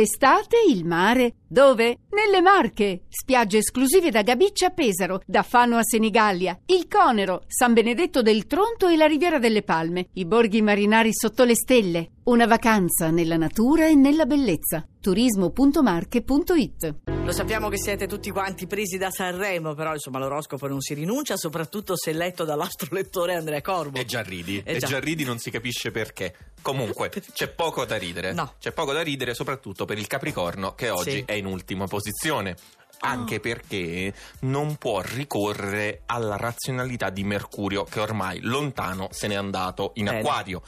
[0.00, 1.34] Estate, il mare.
[1.48, 1.98] Dove?
[2.10, 3.02] Nelle Marche.
[3.08, 8.46] Spiagge esclusive da Gabiccia a Pesaro, da Fano a Senigallia, il Conero, San Benedetto del
[8.46, 12.10] Tronto e la Riviera delle Palme, i borghi marinari sotto le stelle.
[12.28, 14.86] Una vacanza nella natura e nella bellezza.
[15.00, 16.94] turismo.marche.it
[17.24, 21.38] Lo sappiamo che siete tutti quanti presi da Sanremo, però insomma l'oroscopo non si rinuncia,
[21.38, 23.98] soprattutto se letto dall'altro lettore Andrea Corbo.
[23.98, 24.88] E già ridi, Eh e già.
[24.88, 26.34] già ridi non si capisce perché.
[26.60, 28.34] Comunque, c'è poco da ridere.
[28.34, 28.56] No.
[28.60, 31.22] C'è poco da ridere soprattutto per il Capricorno che oggi Sì.
[31.24, 32.56] è in ultima posizione.
[33.00, 39.92] Anche perché non può ricorrere alla razionalità di Mercurio che ormai lontano se n'è andato
[39.94, 40.18] in Bene.
[40.18, 40.62] acquario.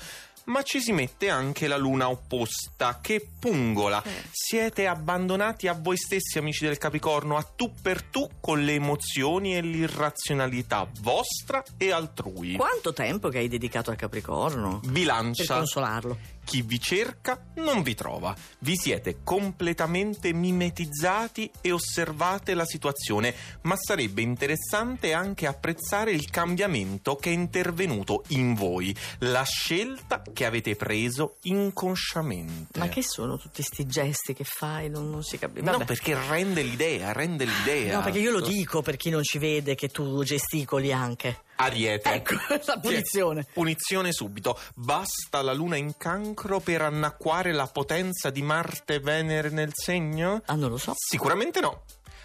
[0.51, 4.03] Ma ci si mette anche la luna opposta, che pungola.
[4.03, 4.11] Eh.
[4.33, 9.57] Siete abbandonati a voi stessi, amici del Capricorno, a tu per tu con le emozioni
[9.57, 12.57] e l'irrazionalità vostra e altrui.
[12.57, 14.81] Quanto tempo che hai dedicato al Capricorno?
[14.81, 15.55] Per Bilancia.
[15.55, 16.39] consolarlo.
[16.43, 18.35] Chi vi cerca non vi trova.
[18.59, 27.14] Vi siete completamente mimetizzati e osservate la situazione, ma sarebbe interessante anche apprezzare il cambiamento
[27.14, 32.78] che è intervenuto in voi, la scelta che avete preso inconsciamente.
[32.78, 34.88] Ma che sono tutti sti gesti che fai?
[34.88, 35.70] Non, non si capisce.
[35.70, 37.96] No, perché rende l'idea, rende l'idea.
[37.96, 41.42] No, perché io lo dico per chi non ci vede che tu gesticoli anche.
[41.56, 42.12] Ariete.
[42.12, 43.46] Ecco, la punizione.
[43.52, 44.58] Punizione subito.
[44.74, 50.42] Basta la luna in cancro per annacquare la potenza di Marte e Venere nel segno?
[50.46, 50.94] Ah, non lo so.
[50.96, 51.83] Sicuramente no.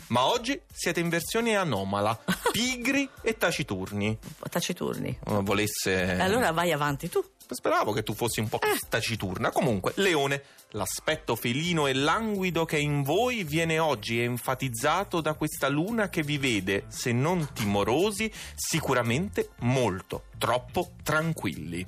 [0.08, 2.18] Ma oggi siete in versione anomala,
[2.52, 4.18] pigri e taciturni.
[4.50, 5.18] Taciturni.
[5.26, 6.18] Oh, Volesse.
[6.20, 7.24] Allora vai avanti tu.
[7.48, 9.52] Speravo che tu fossi un po' più taciturna.
[9.52, 15.68] Comunque, Leone, l'aspetto felino e languido che è in voi viene oggi enfatizzato da questa
[15.68, 21.86] luna che vi vede, se non timorosi, sicuramente molto, troppo tranquilli.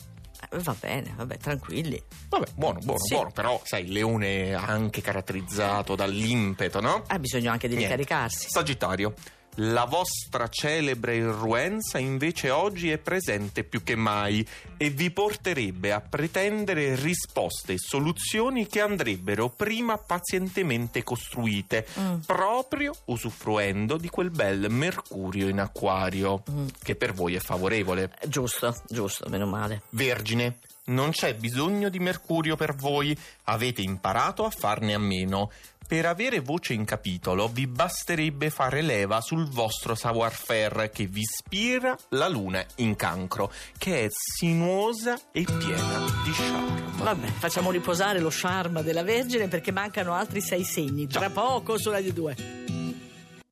[0.50, 2.02] Eh, va bene, vabbè, tranquilli.
[2.30, 3.14] Vabbè, buono, buono, Sì.
[3.16, 3.32] buono.
[3.32, 7.04] Però, sai, il leone anche caratterizzato dall'impeto, no?
[7.08, 7.96] Ha bisogno anche di Niente.
[7.96, 8.48] ricaricarsi.
[8.50, 9.14] Sagittario.
[9.62, 14.48] La vostra celebre irruenza invece oggi è presente più che mai
[14.78, 22.20] e vi porterebbe a pretendere risposte e soluzioni che andrebbero prima pazientemente costruite, Mm.
[22.28, 26.68] proprio usufruendo di quel bel Mercurio in acquario, Mm.
[26.84, 28.12] che per voi è favorevole.
[28.20, 29.82] Eh, Giusto, giusto, meno male.
[29.90, 35.52] Vergine, non c'è bisogno di Mercurio per voi, avete imparato a farne a meno.
[35.88, 41.98] Per avere voce in capitolo vi basterebbe fare leva sul vostro savoir-faire che vi ispira
[42.10, 46.82] la luna in cancro, che è sinuosa e piena di charme.
[46.98, 51.08] Vabbè, facciamo riposare lo charme della Vergine perché mancano altri sei segni.
[51.08, 52.67] Tra poco su Radio 2.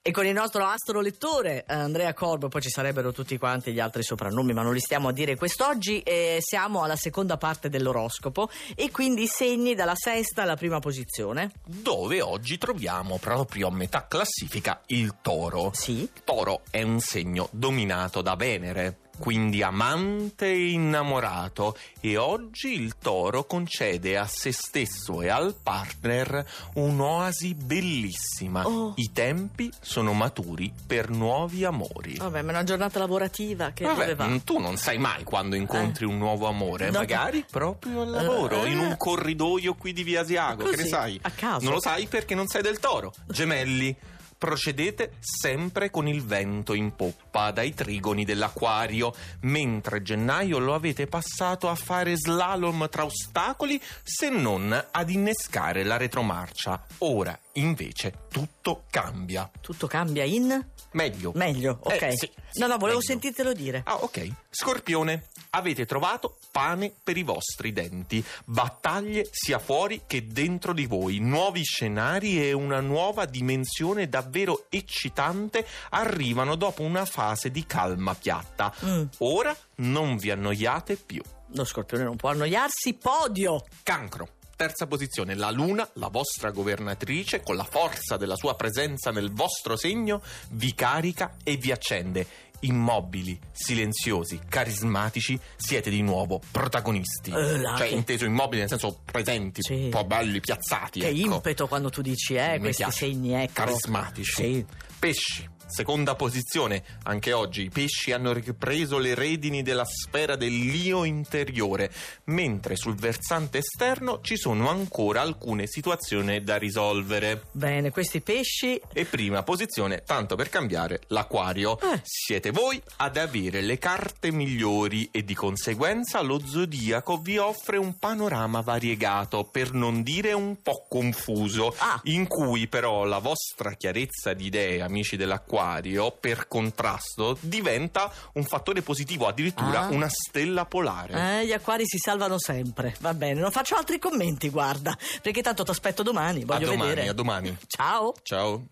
[0.07, 3.79] E con il nostro astro lettore eh, Andrea Corbo, poi ci sarebbero tutti quanti gli
[3.79, 6.01] altri soprannomi, ma non li stiamo a dire quest'oggi.
[6.01, 11.53] eh, siamo alla seconda parte dell'oroscopo e quindi i segni dalla sesta alla prima posizione.
[11.65, 15.71] Dove oggi troviamo proprio a metà classifica il toro.
[15.73, 16.01] Sì.
[16.01, 22.97] Il toro è un segno dominato da Venere, quindi amante e innamorato, e oggi il
[22.97, 28.67] toro concede a se stesso e al partner un'oasi bellissima.
[28.67, 28.93] Oh.
[28.97, 32.17] I tempi sono maturi per nuovi amori.
[32.17, 35.55] Vabbè, ma è una giornata lavorativa che Vabbè, dove mm, tu non sai mai quando
[35.55, 36.99] incontri un nuovo amore, No.
[36.99, 38.71] magari proprio al lavoro, Eh.
[38.71, 41.19] in un corridoio qui di Via Asiago, che ne Così, sai?
[41.23, 41.63] a caso.
[41.63, 43.13] Non lo sai perché non sei del toro.
[43.27, 43.95] Gemelli.
[44.37, 51.69] Procedete sempre con il vento in poppa dai trigoni dell'acquario, mentre gennaio lo avete passato
[51.69, 56.85] a fare slalom tra ostacoli se non ad innescare la retromarcia.
[56.99, 59.49] Ora, invece, tutto cambia.
[59.61, 61.31] Tutto cambia in Meglio.
[61.35, 62.01] meglio, ok.
[62.01, 63.01] Eh, sì, sì, no, no, volevo meglio.
[63.01, 63.81] sentirtelo dire.
[63.85, 64.31] Ah, ok.
[64.49, 65.25] Scorpione,
[65.55, 68.23] avete trovato pane per i vostri denti.
[68.45, 71.19] Battaglie sia fuori che dentro di voi.
[71.19, 78.73] Nuovi scenari e una nuova dimensione davvero eccitante arrivano dopo una fase di calma piatta.
[78.83, 79.03] Mm.
[79.19, 81.21] Ora non vi annoiate più.
[81.53, 82.93] Lo scorpione non può annoiarsi.
[82.93, 83.63] Podio!
[83.83, 84.29] Cancro.
[84.55, 89.75] Terza posizione, la luna, la vostra governatrice, con la forza della sua presenza nel vostro
[89.75, 90.21] segno,
[90.51, 92.25] vi carica e vi accende.
[92.65, 97.31] Immobili, silenziosi, carismatici, siete di nuovo protagonisti.
[97.31, 99.73] Eh, là, cioè, che- inteso immobili nel senso presenti, Sì.
[99.85, 100.99] un po' belli, piazzati.
[100.99, 101.35] Che ecco.
[101.35, 102.97] impeto quando tu dici, eh, Mi questi piace.
[103.05, 103.53] segni, ecco.
[103.53, 104.31] Carismatici.
[104.33, 104.65] Sì.
[104.99, 105.53] Pesci.
[105.67, 111.91] Seconda posizione, anche oggi i pesci hanno ripreso le redini della sfera dell'io interiore,
[112.25, 117.45] mentre sul versante esterno ci sono ancora alcune situazioni da risolvere.
[117.51, 121.79] Bene, questi pesci E prima posizione, tanto per cambiare, l'acquario.
[121.81, 121.99] Eh.
[122.03, 127.97] Siete voi ad avere le carte migliori e di conseguenza lo zodiaco vi offre un
[127.99, 131.99] panorama variegato, per non dire un po' confuso, Ah.
[132.03, 138.81] in cui però la vostra chiarezza di idee, amici dell'acquario, per contrasto diventa un fattore
[138.81, 139.87] positivo, addirittura Ah.
[139.89, 141.41] una stella polare.
[141.41, 142.95] Eh, gli acquari si salvano sempre.
[143.01, 144.97] Va bene, non faccio altri commenti, guarda.
[145.21, 146.43] Perché tanto ti aspetto domani.
[146.43, 147.09] a Voglio domani, vedere.
[147.09, 147.57] a domani.
[147.67, 148.13] Ciao.
[148.23, 148.65] Ciao.